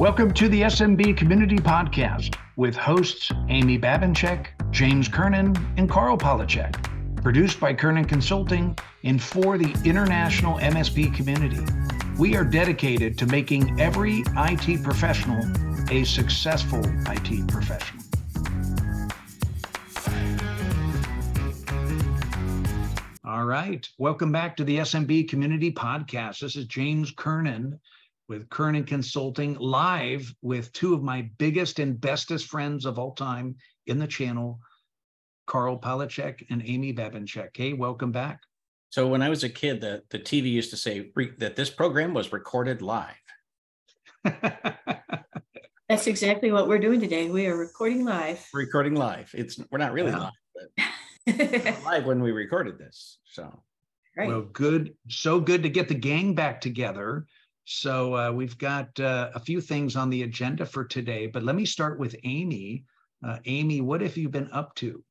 [0.00, 7.22] Welcome to the SMB Community Podcast with hosts Amy Babinchak, James Kernan, and Karl Palachuk.
[7.22, 11.60] Produced by Kernan Consulting and for the international MSP community.
[12.18, 15.44] We are dedicated to making every IT professional
[15.90, 18.02] a successful IT professional.
[23.22, 23.86] All right.
[23.98, 26.40] Welcome back to the SMB Community Podcast.
[26.40, 27.78] This is James Kernan
[28.30, 33.56] with Kernan Consulting, live with two of my biggest and bestest friends of all time
[33.88, 34.60] in the channel,
[35.48, 37.48] Karl Palachuk and Amy Babinchak.
[37.54, 38.40] Hey, welcome back.
[38.90, 41.70] So when I was a kid, the, the TV used to say re- that this
[41.70, 43.16] program was recorded live.
[45.88, 47.28] That's exactly what we're doing today.
[47.30, 48.46] We are recording live.
[48.54, 49.32] Recording live.
[49.34, 50.30] It's we're not really Yeah.
[50.76, 50.88] live,
[51.26, 53.18] but live when we recorded this.
[53.24, 53.64] So
[54.16, 54.28] right.
[54.28, 54.94] Well, good.
[55.08, 57.26] So good to get the gang back together.
[57.72, 61.54] So uh, we've got uh, a few things on the agenda for today, but let
[61.54, 62.84] me start with Amy.
[63.24, 65.04] Uh, Amy, what have you been up to?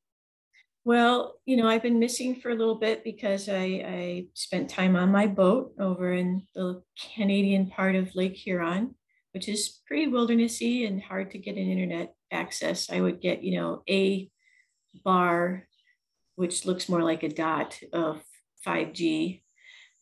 [0.84, 4.94] Well, you know, I've been missing for a little bit because I, I spent time
[4.94, 6.82] on my boat over in the
[7.14, 8.94] Canadian part of Lake Huron,
[9.32, 12.90] which is pretty wildernessy and hard to get an internet access.
[12.90, 14.30] I would get, you know, a
[15.02, 15.66] bar,
[16.34, 18.20] which looks more like a dot of
[18.66, 19.40] 5G,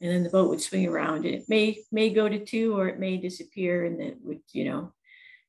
[0.01, 2.89] and then the boat would swing around and it may may go to two or
[2.89, 4.93] it may disappear and it would, you know.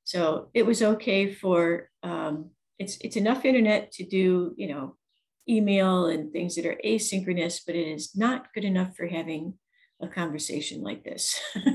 [0.04, 4.96] So it was okay for um, it's it's enough internet to do, you know,
[5.48, 9.54] email and things that are asynchronous, but it is not good enough for having
[10.02, 11.40] a conversation like this.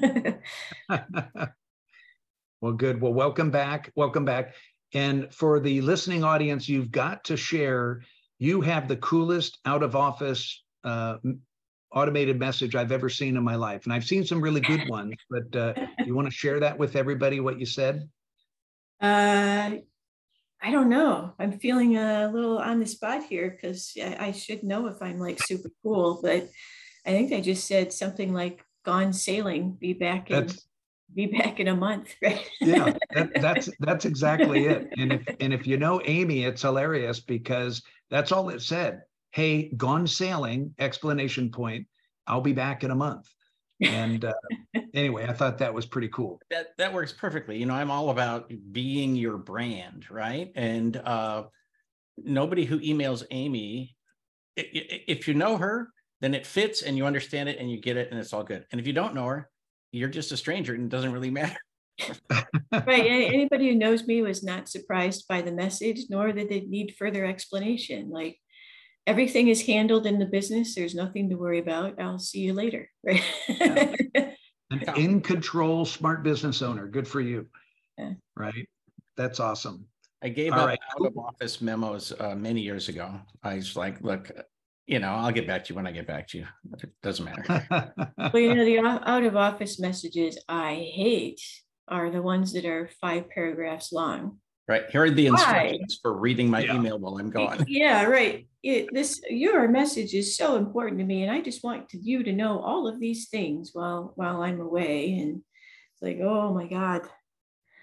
[2.61, 3.01] well, good.
[3.01, 3.93] Well, welcome back.
[3.95, 4.55] Welcome back.
[4.95, 8.03] And for the listening audience, you've got to share.
[8.39, 11.17] You have the coolest out of office uh,
[11.95, 13.85] automated message I've ever seen in my life.
[13.85, 16.97] And I've seen some really good ones, but uh, you want to share that with
[16.97, 18.09] everybody what you said?
[19.01, 19.77] uh,
[20.63, 21.35] I don't know.
[21.39, 25.19] I'm feeling a little on the spot here because I, I should know if I'm
[25.19, 26.49] like super cool, but
[27.05, 30.67] I think I just said something like "gone sailing." Be back in That's
[31.15, 32.49] be back in a month, right?
[32.63, 34.89] yeah, that, that's that's exactly it.
[34.97, 39.03] And if and if you know Amy, it's hilarious because that's all it said.
[39.35, 40.77] Hey, gone sailing!
[40.79, 41.89] Explanation point.
[42.25, 43.29] I'll be back in a month.
[43.81, 44.33] And uh,
[44.95, 46.41] anyway, I thought that was pretty cool.
[46.51, 47.59] that that works perfectly.
[47.59, 50.53] You know, I'm all about being your brand, right?
[50.55, 51.47] And uh
[52.17, 53.97] nobody who emails Amy,
[54.57, 55.89] i- i- if you know her,
[56.21, 58.65] then it fits and you understand it and you get it and it's all good.
[58.71, 59.51] And if you don't know her,
[59.91, 61.59] you're just a stranger and it doesn't really matter.
[62.73, 63.05] right.
[63.33, 67.25] Anybody who knows me was not surprised by the message, nor did they need further
[67.25, 68.11] explanation.
[68.11, 68.39] Like
[69.07, 70.75] everything is handled in the business.
[70.75, 72.01] There's nothing to worry about.
[72.01, 72.89] I'll see you later.
[73.05, 73.23] Right.
[74.71, 74.95] An Yeah.
[74.97, 76.89] in control, smart business owner.
[76.89, 77.47] Good for you.
[77.99, 78.15] Yeah.
[78.35, 78.69] Right.
[79.17, 79.87] That's awesome.
[80.23, 83.21] I gave All up right, out of office memos uh, many years ago.
[83.43, 84.31] I was like, look,
[84.87, 86.47] you know, I'll get back to you when I get back to you.
[86.83, 87.89] It doesn't matter.
[88.33, 91.43] well, you know, the out of office messages I hate
[91.89, 94.39] are the ones that are five paragraphs long.
[94.67, 94.89] Right.
[94.91, 95.35] Here are the Why?
[95.37, 96.77] instructions for reading my Yeah.
[96.77, 97.65] email while I'm gone.
[97.69, 98.47] Yeah, right.
[98.63, 102.23] It, this your message is so important to me, and I just want to, you
[102.23, 105.19] to know all of these things while while I'm away.
[105.19, 105.43] And
[105.93, 107.03] it's like, oh my God,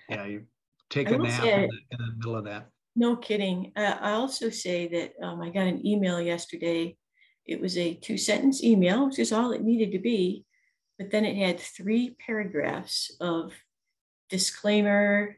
[0.09, 0.45] yeah, you
[0.89, 2.69] take I a nap say- in the, in the middle of that.
[2.95, 3.73] no kidding.
[3.75, 6.97] Uh, I also say that um, I got an email yesterday.
[7.45, 10.45] It was a two sentence email, which is all it needed to be,
[10.97, 13.53] but then it had three paragraphs of
[14.29, 15.37] disclaimer,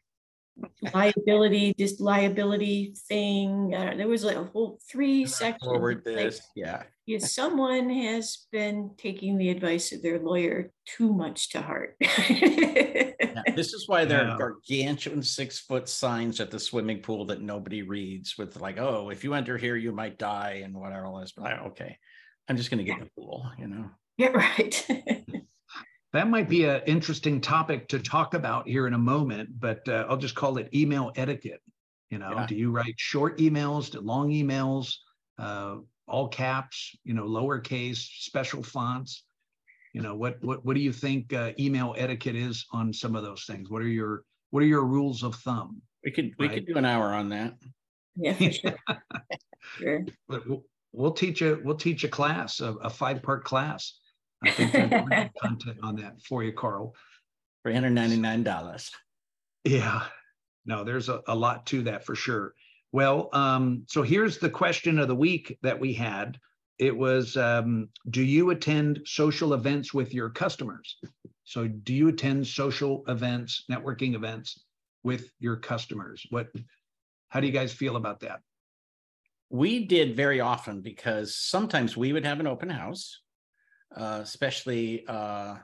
[0.93, 3.73] liability, this liability thing.
[3.75, 5.63] Uh, there was like a whole three sections.
[5.63, 6.33] Forward like.
[6.55, 6.83] Yeah.
[7.05, 11.95] yeah, someone has been taking the advice of their lawyer too much to heart.
[11.99, 14.35] Yeah, This is why there Yeah.
[14.35, 19.09] are gargantuan six foot signs at the swimming pool that nobody reads with like, oh,
[19.09, 21.31] if you enter here, you might die and whatever all this.
[21.35, 21.97] But I, okay,
[22.47, 23.89] I'm just gonna get in the pool, you know.
[24.17, 24.87] yeah, right.
[26.13, 30.05] That might be an interesting topic to talk about here in a moment, but uh,
[30.07, 31.61] I'll just call it email etiquette.
[32.11, 32.45] You know, Yeah.
[32.45, 34.93] do you write short emails, to long emails,
[35.39, 35.77] uh,
[36.07, 39.25] all caps, you know, lowercase, special fonts?
[39.93, 43.23] You know, what what what do you think uh, email etiquette is on some of
[43.23, 43.69] those things?
[43.71, 45.81] What are your what are your rules of thumb?
[46.03, 46.53] We could we Right.
[46.55, 47.55] could do an hour on that.
[48.15, 48.75] yeah, sure.
[49.79, 50.05] sure.
[50.27, 53.99] But we'll, we'll teach a we'll teach a class, a, a five part class.
[54.43, 56.93] I think there's plenty of content on that for you, Karl.
[57.63, 58.91] Three hundred ninety nine dollars.
[59.63, 60.03] Yeah,
[60.65, 62.53] no, there's a, a lot to that for sure.
[62.91, 66.37] Well, um, so here's the question of the week that we had.
[66.79, 70.97] it was um, do you attend social events with your customers?
[71.45, 74.63] So do you attend social events, networking events
[75.03, 76.25] with your customers?
[76.29, 76.47] What
[77.29, 78.41] how do you guys feel about that?
[79.49, 83.21] We did very often because sometimes we would have an open house,
[83.95, 85.55] uh, especially uh,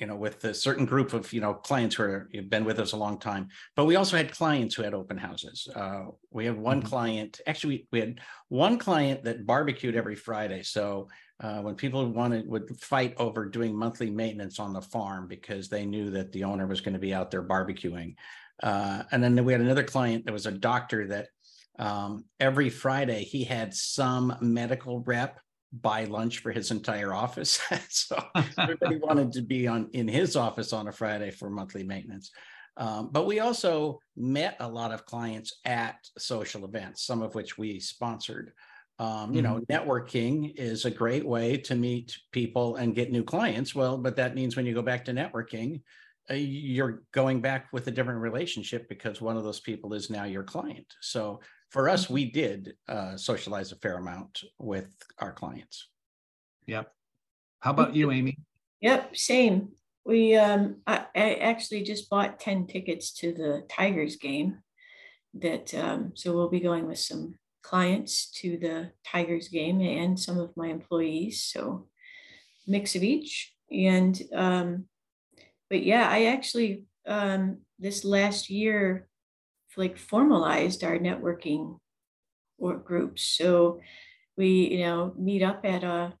[0.00, 2.78] you know with a certain group of you know clients who are, have been with
[2.78, 3.48] us a long time.
[3.74, 5.68] But we also had clients who had open houses.
[5.74, 6.88] Uh, we had one mm-hmm.
[6.88, 10.62] client actually we had one client that barbecued every friday.
[10.62, 11.08] So
[11.40, 15.84] uh, when people wanted would fight over doing monthly maintenance on the farm because they
[15.84, 18.14] knew that the owner was going to be out there barbecuing.
[18.62, 21.28] Uh, and then we had another client that was a doctor that
[21.78, 25.38] um, every friday he had some medical rep
[25.82, 27.60] buy lunch for his entire office.
[27.88, 28.22] so
[28.58, 32.30] everybody wanted to be on in his office on a Friday for monthly maintenance.
[32.78, 37.56] Um, but we also met a lot of clients at social events, some of which
[37.56, 38.52] we sponsored.
[38.98, 39.72] Um, you know, mm-hmm.
[39.72, 43.74] networking is a great way to meet people and get new clients.
[43.74, 45.82] Well, but that means when you go back to networking,
[46.30, 50.24] uh, you're going back with a different relationship because one of those people is now
[50.24, 50.86] your client.
[51.00, 51.40] So
[51.70, 55.88] for us, we did uh, socialize a fair amount with our clients.
[56.66, 56.92] Yep.
[57.60, 58.38] How about you, Amy?
[58.80, 59.72] Yep, same.
[60.04, 64.58] We um, I, I actually just bought ten tickets to the Tigers game.
[65.34, 70.38] That um, so we'll be going with some clients to the Tigers game and some
[70.38, 71.42] of my employees.
[71.42, 71.88] So
[72.66, 73.52] mix of each.
[73.70, 74.84] And um,
[75.68, 79.08] but yeah, I actually um, this last year
[79.76, 81.78] like formalized our networking
[82.58, 83.22] work groups.
[83.22, 83.80] So
[84.36, 86.14] we, you know, meet up at a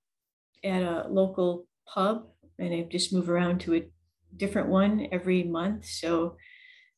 [0.64, 2.26] at a local pub
[2.58, 3.88] and I just move around to a
[4.36, 5.86] different one every month.
[5.86, 6.36] So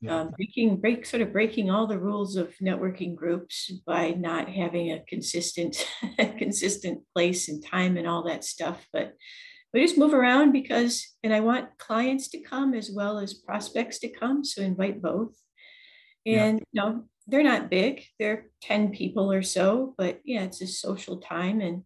[0.01, 0.21] yeah.
[0.21, 4.93] um, breaking break sort of breaking all the rules of networking groups by not having
[4.93, 5.87] a consistent
[6.39, 8.87] consistent place and time and all that stuff.
[8.93, 9.15] But
[9.73, 13.99] we just move around because and I want clients to come as well as prospects
[14.01, 14.45] to come.
[14.45, 15.35] So invite both.
[16.27, 16.85] And yeah.
[16.85, 21.19] you know, they're not big, they're 10 people or so, but yeah, it's a social
[21.19, 21.83] time and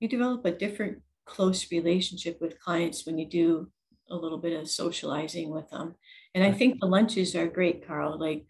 [0.00, 3.70] you develop a different close relationship with clients when you do
[4.10, 5.94] a little bit of socializing with them.
[6.34, 8.18] And I think the lunches are great, Karl.
[8.18, 8.46] Like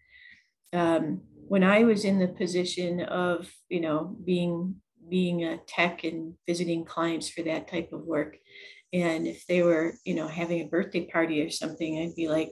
[0.71, 4.75] um, when I was in the position of, you know, being
[5.09, 8.37] being a tech and visiting clients for that type of work.
[8.93, 12.51] And if they were, you know, having a birthday party or something, I'd be like,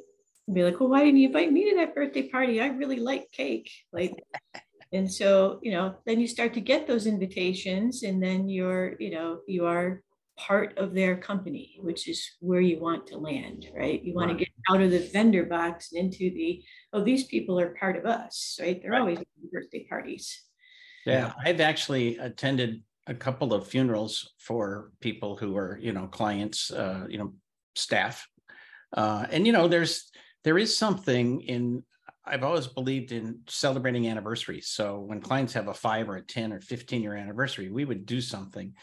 [0.53, 2.61] be like, well, why didn't you invite me to that birthday party?
[2.61, 3.69] I really like cake.
[3.91, 4.13] Like,
[4.93, 9.11] and so, you know, then you start to get those invitations and then you're, you
[9.11, 10.01] know, you are
[10.37, 14.01] part of their company, which is where you want to land, right?
[14.03, 14.39] You want right.
[14.39, 16.63] to get out of the vendor box and into the,
[16.93, 18.79] oh, these people are part of us, right?
[18.81, 19.01] They're right.
[19.01, 19.19] always
[19.51, 20.43] birthday parties.
[21.05, 26.69] Yeah, I've actually attended a couple of funerals for people who are, you know, clients,
[26.69, 27.33] uh, you know,
[27.75, 28.27] staff.
[28.93, 30.11] Uh, and, you know, there's,
[30.47, 31.83] there is something in
[32.23, 34.69] I've always believed in celebrating anniversaries.
[34.69, 38.05] So when clients have a five or a 10 or 15 year anniversary, we would
[38.05, 38.73] do something.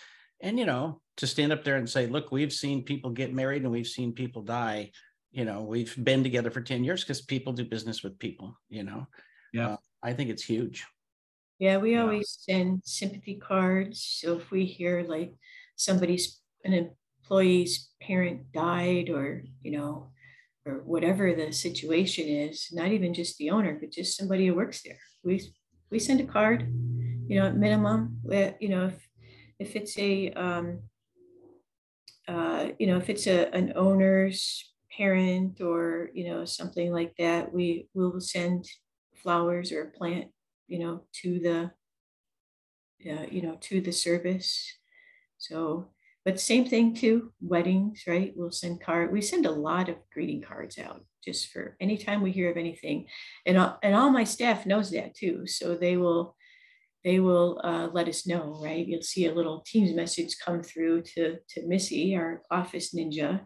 [0.43, 3.63] And, you know, to stand up there and say, look, we've seen people get married
[3.63, 4.91] and we've seen people die.
[5.33, 8.83] You know, we've been together for 10 years because people do business with people, you
[8.83, 9.07] know.
[9.55, 9.69] Yeah.
[9.71, 10.85] Uh, I think it's huge.
[11.59, 12.03] Yeah, we yeah.
[12.03, 14.03] always send sympathy cards.
[14.21, 15.33] So if we hear like
[15.77, 20.11] somebody's an employee's parent died or, you know,
[20.67, 24.83] or whatever the situation is, not even just the owner, but just somebody who works
[24.83, 24.99] there.
[25.23, 25.53] We
[25.91, 26.63] we send a card,
[27.29, 28.21] you know, at minimum.
[28.61, 29.09] You know, if
[29.59, 30.81] if it's a um,
[32.27, 37.53] uh, you know, if it's a an owner's parent or you know something like that,
[37.53, 38.67] we will send
[39.15, 40.27] flowers or a plant,
[40.69, 41.71] you know, to the
[43.11, 44.79] uh, you know to the service.
[45.39, 45.91] So
[46.25, 48.33] but same thing too, weddings, right?
[48.35, 49.13] We'll send card.
[49.13, 53.07] We send a lot of greeting cards out just for anytime we hear of anything,
[53.47, 55.47] and all, and all my staff knows that too.
[55.47, 56.37] So they will
[57.05, 58.87] they will uh, let us know, right?
[58.87, 63.43] You'll see a little Teams message come through to to Missy, our office ninja,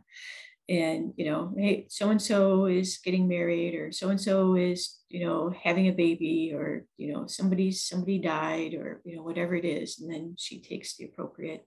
[0.69, 4.99] and you know, hey, so and so is getting married, or so and so is
[5.09, 9.57] you know having a baby, or you know somebody somebody died, or you know whatever
[9.57, 11.67] it is, and then she takes the appropriate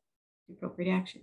[0.51, 1.21] appropriate action.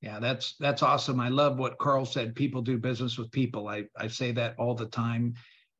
[0.00, 1.20] Yeah, that's that's awesome.
[1.20, 2.34] I love what Karl said.
[2.34, 3.68] People do business with people.
[3.68, 5.34] I, I say that all the time.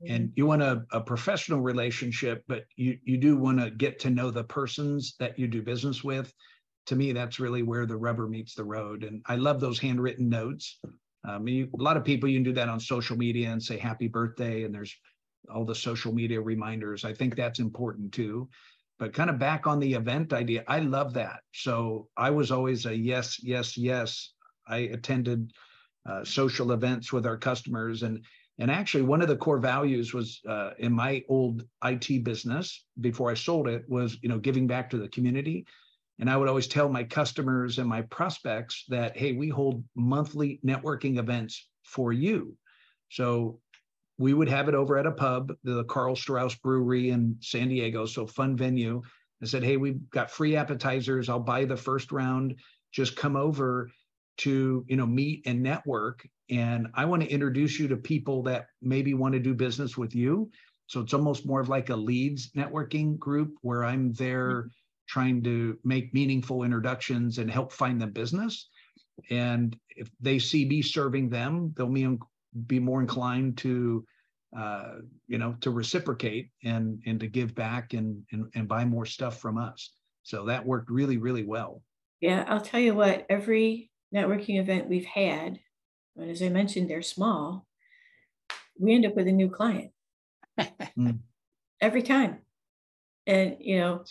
[0.09, 4.11] And you want a, a professional relationship, but you you do want to get to
[4.11, 6.33] know the persons that you do business with.
[6.87, 9.05] To me, that's really where the rubber meets the road.
[9.05, 10.81] And I love those handwritten notes.
[11.29, 13.79] Um, you, a lot of people you can do that on social media and say
[13.79, 14.93] happy birthday, and there's
[15.55, 17.05] all the social media reminders.
[17.05, 18.49] I think that's important too
[19.03, 21.41] but kind of back on the event idea, I love that.
[21.53, 24.31] So I was always a yes, yes, yes.
[24.69, 25.51] I attended
[26.09, 28.25] uh, social events with our customers and
[28.61, 33.29] and actually one of the core values was uh, in my old IT business before
[33.29, 35.67] I sold it was you know giving back to the community
[36.21, 40.61] and I would always tell my customers and my prospects that, hey, we hold monthly
[40.65, 42.57] networking events for you.
[43.09, 43.59] So
[44.19, 48.07] we would have it over at a pub, the Karl Strauss Brewery in San Diego.
[48.07, 49.03] So fun venue.
[49.43, 51.29] I said, hey, we've got free appetizers.
[51.29, 52.55] I'll buy the first round.
[52.93, 53.91] Just come over
[54.39, 56.27] to you know meet and network.
[56.51, 60.15] And I want to introduce you to people that maybe want to do business with
[60.15, 60.51] you.
[60.87, 64.49] So it's almost more of like a leads networking group where I'm there.
[64.49, 64.69] Mm-hmm
[65.13, 68.69] trying to make meaningful introductions and help find them business.
[69.31, 72.19] And if they see me serving them, they'll be,
[72.67, 74.05] be more inclined to,
[74.57, 74.95] uh,
[75.27, 79.41] you know, to reciprocate and and to give back and, and and buy more stuff
[79.41, 79.95] from us.
[80.23, 81.83] So that worked really, really well.
[82.21, 83.27] Yeah, I'll tell you what.
[83.29, 85.59] Every networking event we've had,
[86.17, 87.67] and as I mentioned, they're small.
[88.79, 89.91] We end up with a new client
[90.59, 91.19] mm.
[91.81, 92.39] every time,
[93.27, 94.05] and you know,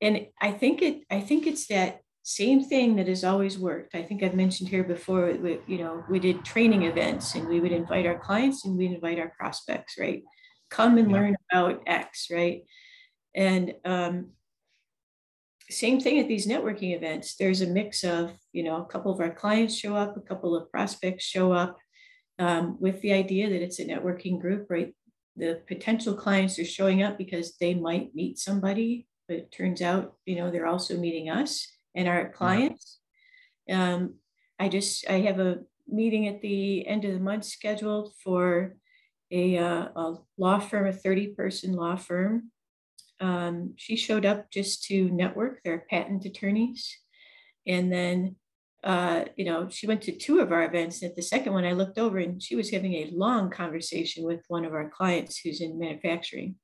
[0.00, 3.94] and I think it I think it's that same thing that has always worked.
[3.94, 7.60] I think I've mentioned here before, we, you know, we did training events and we
[7.60, 10.22] would invite our clients and we'd invite our prospects, right?
[10.70, 11.16] Come and yeah.
[11.16, 12.62] learn about X, right?
[13.34, 14.30] And um,
[15.68, 17.36] same thing at these networking events.
[17.36, 20.56] There's a mix of, you know, a couple of our clients show up, a couple
[20.56, 21.76] of prospects show up
[22.38, 24.94] um, with the idea that it's a networking group, right?
[25.36, 30.14] The potential clients are showing up because they might meet somebody but it turns out,
[30.26, 33.00] you know, they're also meeting us and our clients.
[33.70, 34.14] Um,
[34.58, 38.76] I just, I have a meeting at the end of the month scheduled for
[39.30, 42.50] a, uh, a law firm, a 30 person law firm.
[43.20, 46.98] Um, she showed up just to network, they're patent attorneys.
[47.66, 48.36] And then,
[48.82, 51.02] uh, you know, she went to two of our events.
[51.02, 54.44] At the second one, I looked over and she was having a long conversation with
[54.48, 56.56] one of our clients who's in manufacturing.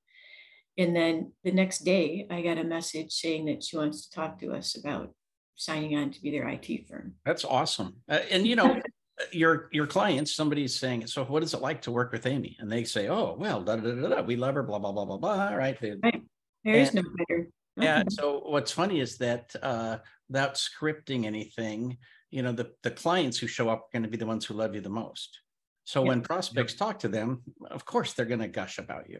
[0.76, 4.38] And then the next day, I got a message saying that she wants to talk
[4.40, 5.14] to us about
[5.60, 7.12] signing on to be their IT firm.
[7.24, 7.96] That's awesome.
[8.08, 8.80] Uh, and you know,
[9.32, 12.72] your your clients, somebody's saying, "So, what is it like to work with Amy?" And
[12.72, 15.18] they say, "Oh, well, da, da, da, da, we love her, blah blah blah blah
[15.18, 15.78] blah." Right?
[15.80, 16.22] right.
[16.64, 17.48] There is no better.
[17.76, 18.02] Yeah.
[18.10, 19.98] So what's funny is that uh,
[20.28, 21.98] without scripting anything,
[22.30, 24.54] you know, the the clients who show up are going to be the ones who
[24.54, 25.40] love you the most.
[25.84, 29.18] So when prospects talk to them, of course they're going to gush about you.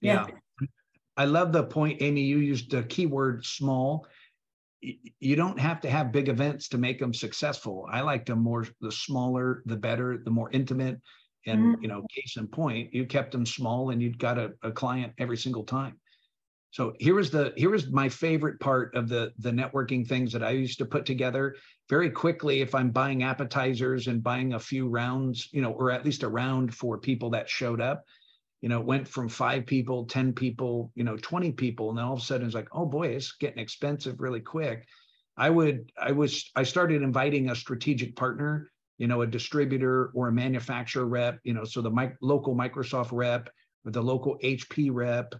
[0.00, 0.26] Yeah.
[1.16, 4.06] I love the point, Amy, you used the keyword small.
[4.80, 7.86] You don't have to have big events to make them successful.
[7.90, 11.00] I like them more, the smaller, the better, the more intimate.
[11.46, 11.82] And, mm-hmm.
[11.82, 15.12] you know, case in point, you kept them small and you'd got a, a client
[15.18, 15.98] every single time.
[16.70, 20.42] So here was the here was my favorite part of the the networking things that
[20.42, 21.56] I used to put together
[21.88, 26.04] very quickly if I'm buying appetizers and buying a few rounds, you know, or at
[26.04, 28.04] least a round for people that showed up
[28.60, 31.90] you know, it went from five people, 10 people, you know, 20 people.
[31.90, 34.86] And then all of a sudden it's like, oh boy, it's getting expensive really quick.
[35.36, 40.28] I would, I was, I started inviting a strategic partner, you know, a distributor or
[40.28, 43.48] a manufacturer rep, you know, so the my, local Microsoft rep
[43.84, 45.34] or the local HP rep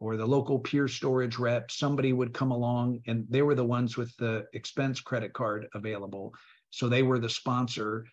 [0.00, 3.96] or the local Pure Storage rep, somebody would come along and they were the ones
[3.96, 6.34] with the expense credit card available.
[6.70, 8.04] So they were the sponsor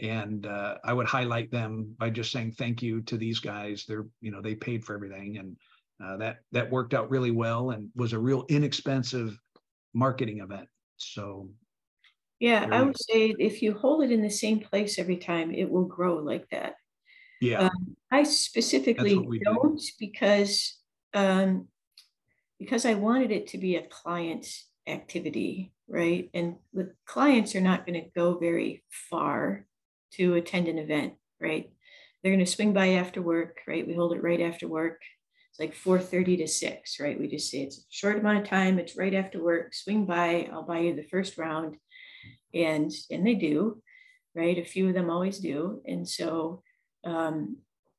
[0.00, 3.84] and uh, I would highlight them by just saying thank you to these guys.
[3.86, 5.56] They're you know they paid for everything, and
[6.02, 9.38] uh, that that worked out really well and was a real inexpensive
[9.94, 10.68] marketing event.
[10.96, 11.50] So.
[12.40, 15.68] Yeah, I would say if you hold it in the same place every time, it
[15.68, 16.74] will grow like that.
[17.40, 17.62] Yeah.
[17.62, 19.86] Um, I specifically don't do.
[19.98, 20.78] because
[21.14, 21.66] um,
[22.60, 24.46] because I wanted it to be a client
[24.86, 26.30] activity, right?
[26.32, 29.66] And the clients are not going to go very far
[30.14, 31.70] to attend an event, right?
[32.22, 33.86] They're going to swing by after work, right?
[33.86, 35.00] We hold it right after work.
[35.50, 37.18] It's like 4:30 to 6, right?
[37.18, 38.78] We just say it's a short amount of time.
[38.78, 39.74] It's right after work.
[39.74, 40.48] Swing by.
[40.52, 41.76] I'll buy you the first round,
[42.52, 43.82] and and they do,
[44.34, 44.58] right?
[44.58, 46.62] A few of them always do, and so
[47.04, 47.58] um,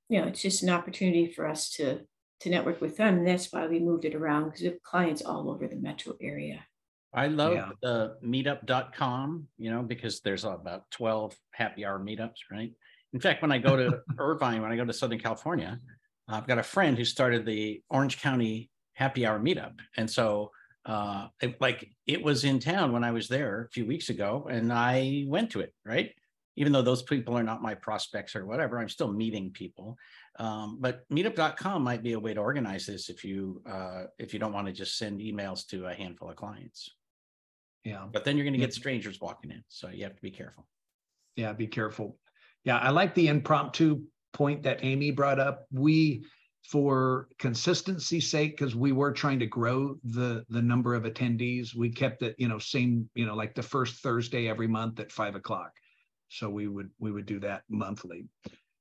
[0.09, 2.01] you know it's just an opportunity for us to
[2.41, 3.19] to network with them.
[3.19, 6.13] And that's why we moved it around because we have clients all over the metro
[6.21, 6.65] area.
[7.13, 7.69] I love yeah.
[7.81, 12.71] the meetup.com, you know, because there's about 12 happy hour meetups, right?
[13.13, 15.79] In fact, when I go to Irvine, when I go to Southern California,
[16.27, 19.79] I've got a friend who started the Orange County happy hour meetup.
[19.97, 20.51] And so,
[20.85, 24.47] uh, it, like, it was in town when I was there a few weeks ago
[24.49, 26.11] and I went to it, right?
[26.59, 29.97] even though those people are not my prospects or whatever, I'm still meeting people.
[30.39, 34.39] Um, but meetup.com might be a way to organize this if you uh, if you
[34.39, 36.91] don't want to just send emails to a handful of clients.
[37.83, 38.05] Yeah.
[38.12, 39.63] But then you're going to get strangers walking in.
[39.67, 40.67] So you have to be careful.
[41.36, 42.17] Yeah, be careful.
[42.65, 44.01] Yeah, I like the impromptu
[44.33, 45.65] point that Amy brought up.
[45.71, 46.24] We
[46.63, 51.89] for consistency's sake because we were trying to grow the the number of attendees we
[51.89, 55.36] kept it you know same you know like the first thursday every month at five
[55.36, 55.71] o'clock
[56.27, 58.25] so we would we would do that monthly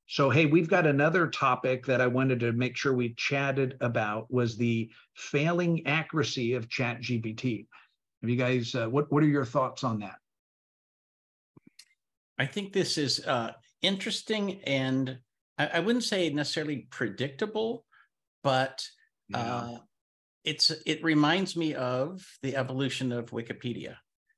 [0.06, 4.30] so hey we've got another topic that i wanted to make sure we chatted about
[4.30, 7.66] was the failing accuracy of chat gpt
[8.22, 10.16] have you guys uh, what what are your thoughts on that
[12.38, 15.18] i think this is uh interesting and
[15.58, 17.84] I, I wouldn't say necessarily predictable,
[18.42, 18.86] but
[19.28, 19.38] yeah.
[19.38, 19.78] uh,
[20.44, 23.96] it's it reminds me of the evolution of Wikipedia.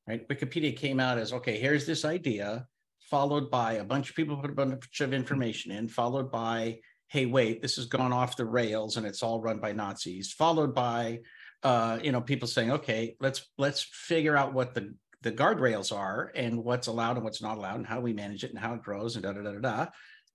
[0.08, 1.58] Right, Wikipedia came out as okay.
[1.58, 2.66] Here's this idea,
[3.10, 7.26] followed by a bunch of people put a bunch of information in, followed by hey,
[7.26, 11.18] wait, this has gone off the rails and it's all run by Nazis, followed by
[11.62, 16.32] uh, you know people saying okay, let's let's figure out what the the guardrails are
[16.34, 18.82] and what's allowed and what's not allowed and how we manage it and how it
[18.82, 19.60] grows and da da da da.
[19.60, 19.86] da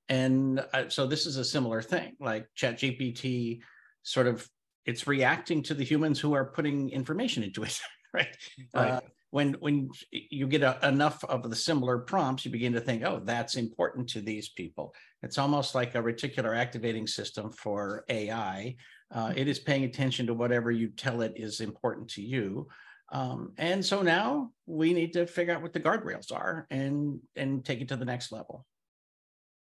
[0.09, 3.59] and uh, so this is a similar thing like chat gpt
[4.03, 4.47] sort of
[4.85, 7.79] it's reacting to the humans who are putting information into it
[8.13, 8.37] right,
[8.73, 8.91] right.
[8.91, 8.99] Uh,
[9.31, 13.19] when when you get a, enough of the similar prompts you begin to think oh
[13.23, 18.75] that's important to these people it's almost like a reticular activating system for ai
[19.11, 22.67] uh, it is paying attention to whatever you tell it is important to you
[23.11, 27.63] um, and so now we need to figure out what the guardrails are and and
[27.63, 28.65] take it to the next level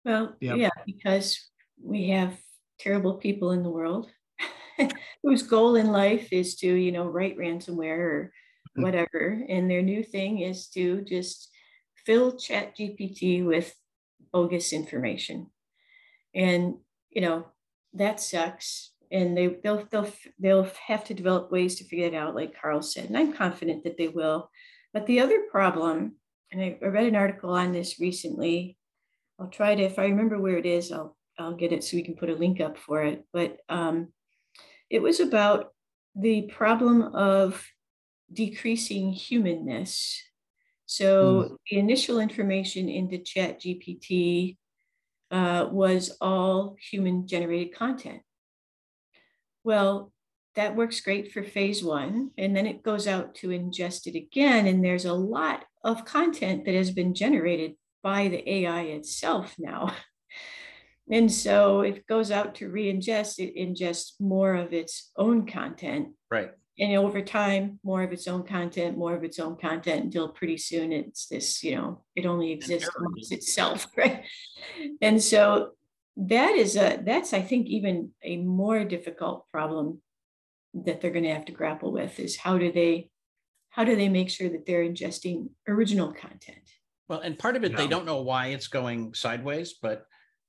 [0.03, 0.57] well, yep.
[0.57, 1.39] yeah, because
[1.81, 2.37] we have
[2.79, 4.09] terrible people in the world
[5.23, 8.33] whose goal in life is to, you know, write ransomware or
[8.69, 8.81] mm-hmm.
[8.81, 9.43] whatever.
[9.47, 11.49] And their new thing is to just
[12.05, 13.75] fill Chat GPT with
[14.33, 15.51] bogus information.
[16.33, 16.75] And,
[17.09, 17.45] you know,
[17.93, 18.90] that sucks.
[19.11, 22.81] And they, they'll, they'll, they'll have to develop ways to figure it out, like Karl
[22.81, 23.05] said.
[23.05, 24.49] And I'm confident that they will.
[24.93, 26.15] But the other problem,
[26.51, 28.77] and I, I read an article on this recently
[29.41, 32.03] I'll try to, if I remember where it is, I'll, I'll get it so we
[32.03, 33.25] can put a link up for it.
[33.33, 34.09] But um,
[34.89, 35.73] it was about
[36.15, 37.65] the problem of
[38.31, 40.21] decreasing humanness.
[40.85, 41.57] So mm.
[41.69, 44.57] the initial information into Chat GPT
[45.31, 48.21] uh, was all human generated content.
[49.63, 50.11] Well,
[50.55, 52.31] that works great for phase one.
[52.37, 54.67] And then it goes out to ingest it again.
[54.67, 59.95] And there's a lot of content that has been generated by the AI itself now.
[61.09, 66.09] And so it goes out to re-ingest, it ingests more of its own content.
[66.29, 66.51] Right.
[66.79, 70.57] And over time, more of its own content, more of its own content until pretty
[70.57, 74.23] soon it's this, you know, it only exists amongst itself, right?
[75.01, 75.71] And so
[76.17, 80.01] that is a that's I think even a more difficult problem
[80.73, 83.09] that they're going to have to grapple with is how do they
[83.69, 86.69] how do they make sure that they're ingesting original content
[87.11, 90.05] well, and part of it, they don't know why it's going sideways, but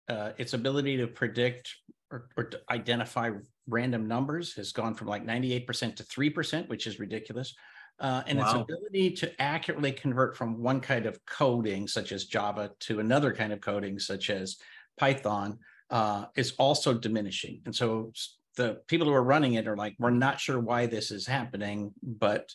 [0.09, 1.75] uh, its ability to predict
[2.09, 3.31] or, or to identify
[3.67, 7.53] random numbers has gone from like 98% to 3%, which is ridiculous.
[7.99, 8.45] Uh, and wow.
[8.45, 13.33] its ability to accurately convert from one kind of coding, such as Java, to another
[13.33, 14.57] kind of coding, such as
[14.99, 15.59] Python,
[15.91, 17.63] uh, is also diminishing.
[17.67, 18.13] And so
[18.57, 21.93] the people who are running it are like, we're not sure why this is happening,
[22.03, 22.51] but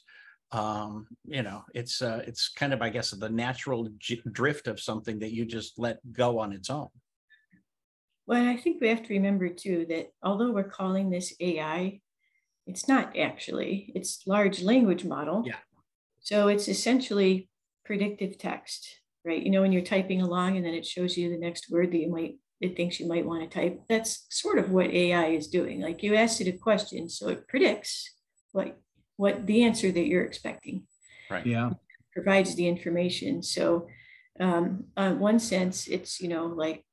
[0.54, 4.80] um you know it's uh it's kind of i guess the natural j- drift of
[4.80, 6.88] something that you just let go on its own.
[8.28, 12.00] Well i think we have to remember too that although we're calling this ai
[12.66, 15.44] it's not actually it's large language model.
[15.46, 15.56] Yeah.
[16.20, 17.50] So it's essentially
[17.86, 18.97] predictive text
[19.28, 21.92] right you know when you're typing along and then it shows you the next word
[21.92, 25.28] that you might it thinks you might want to type that's sort of what ai
[25.28, 28.14] is doing like you asked it a question so it predicts
[28.52, 28.78] what
[29.18, 30.84] what the answer that you're expecting.
[31.30, 31.46] Right.
[31.46, 31.72] Yeah.
[32.14, 33.44] Provides the information.
[33.44, 33.88] So,
[34.40, 36.86] um, on one sense, it's you know like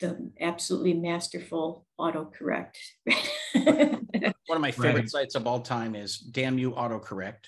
[0.00, 2.76] the absolutely masterful autocorrect.
[3.52, 5.10] one of my favorite right.
[5.10, 7.46] sites of all time is "Damn You Autocorrect."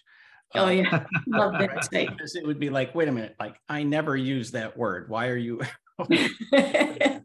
[0.55, 2.11] Oh yeah, love that site.
[2.11, 5.09] Because it would be like, wait a minute, like I never use that word.
[5.09, 5.61] Why are you?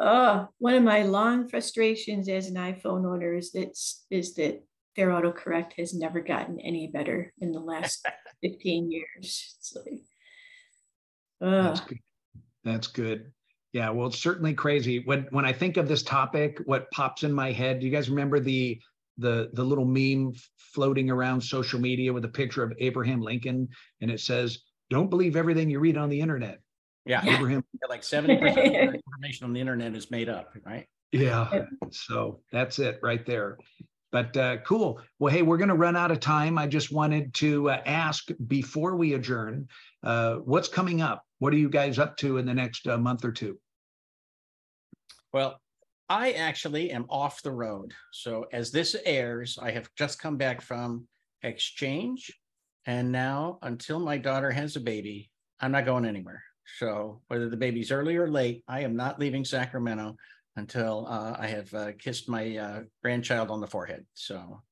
[0.00, 3.76] oh, one of my long frustrations as an iPhone owner is that
[4.10, 4.62] is that
[4.96, 8.04] their autocorrect has never gotten any better in the last
[8.42, 9.06] 15 years.
[9.58, 10.02] It's like,
[11.40, 11.62] uh.
[11.62, 11.98] That's good.
[12.64, 13.32] That's good.
[13.72, 14.98] Yeah, well, it's certainly crazy.
[15.04, 17.78] When when I think of this topic, what pops in my head?
[17.78, 18.80] Do you guys remember the
[19.20, 23.68] the the little meme floating around social media with a picture of Abraham Lincoln,
[24.00, 26.60] and it says, don't believe everything you read on the internet.
[27.06, 27.36] Yeah, Yeah.
[27.36, 30.86] Abraham, like seventy percent of the information on the internet is made up, right?
[31.12, 31.64] yeah.
[31.90, 33.58] So that's it right there.
[34.12, 35.00] But uh, cool.
[35.18, 36.58] Well, hey, we're going to run out of time.
[36.58, 39.68] I just wanted to uh, ask before we adjourn,
[40.02, 41.24] uh, what's coming up?
[41.38, 43.58] What are you guys up to in the next uh, month or two?
[45.32, 45.60] Well,
[46.10, 47.94] I actually am off the road.
[48.12, 51.06] So as this airs, I have just come back from
[51.44, 52.32] exchange.
[52.84, 56.42] And now until my daughter has a baby, I'm not going anywhere.
[56.78, 60.16] So whether the baby's early or late, I am not leaving Sacramento
[60.56, 64.04] until uh, I have uh, kissed my uh, grandchild on the forehead.
[64.14, 64.62] So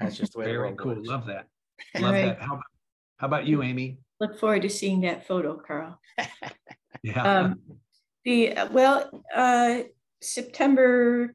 [0.00, 0.96] that's just the way the Very world cool.
[0.96, 1.08] works.
[1.08, 1.46] Love that.
[2.00, 2.24] Love right.
[2.26, 2.42] that.
[2.42, 2.58] How,
[3.18, 3.98] how about you, Amy?
[4.18, 6.00] Look forward to seeing that photo, Karl.
[7.04, 7.22] Yeah.
[7.22, 7.60] Um,
[8.24, 9.82] the, uh, well, uh,
[10.20, 11.34] September,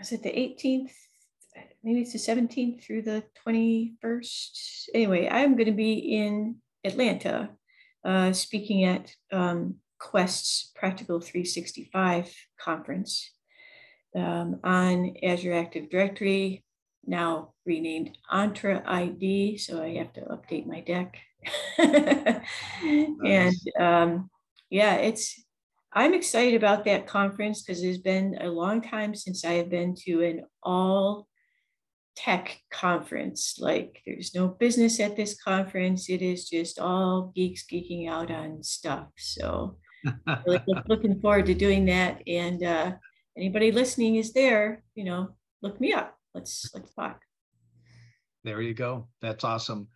[0.00, 0.94] is it the eighteenth?
[1.82, 4.90] Maybe it's the seventeenth through the twenty-first.
[4.94, 7.50] Anyway, I'm gonna be in Atlanta,
[8.04, 13.30] uh, speaking at, um, Quest's Practical three sixty-five conference
[14.16, 16.64] um, on Azure Active Directory,
[17.06, 21.18] now renamed Entra ID, so I have to update my deck.
[22.84, 24.30] And um,
[24.70, 25.42] yeah, it's,
[25.94, 29.94] I'm excited about that conference because it's been a long time since I have been
[30.06, 31.28] to an all
[32.16, 33.56] tech conference.
[33.58, 36.08] Like there's no business at this conference.
[36.08, 39.08] It is just all geeks geeking out on stuff.
[39.18, 39.76] So
[40.46, 42.22] really looking forward to doing that.
[42.26, 42.92] And uh,
[43.36, 46.16] anybody listening is there, you know, look me up.
[46.34, 47.20] Let's let's talk.
[48.44, 49.08] There you go.
[49.20, 49.88] That's awesome.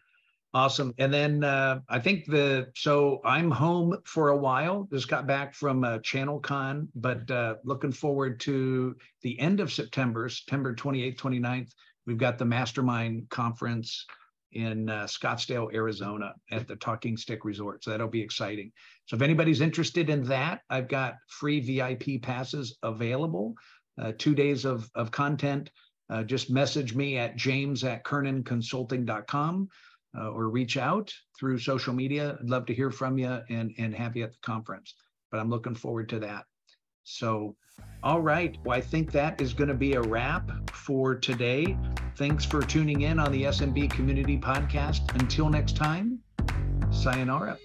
[0.56, 0.94] Awesome.
[0.96, 4.88] And then uh, I think the so I'm home for a while.
[4.90, 10.30] Just got back from uh, ChannelCon, but uh, looking forward to the end of September,
[10.30, 11.72] September 28th, 29th.
[12.06, 14.06] We've got the Mastermind Conference
[14.52, 17.84] in uh, Scottsdale, Arizona at the Talking Stick Resort.
[17.84, 18.72] So that'll be exciting.
[19.04, 23.56] So if anybody's interested in that, I've got free VIP passes available,
[24.00, 25.68] uh, two days of, of content
[26.08, 29.68] uh, just message me at james at kernanconsulting.com
[30.18, 32.36] uh, or reach out through social media.
[32.40, 34.94] I'd love to hear from you and, and have you at the conference.
[35.30, 36.44] But I'm looking forward to that.
[37.04, 37.56] So,
[38.02, 38.56] all right.
[38.64, 41.76] Well, I think that is going to be a wrap for today.
[42.16, 45.14] Thanks for tuning in on the SMB Community Podcast.
[45.20, 46.20] Until next time,
[46.90, 47.58] sayonara.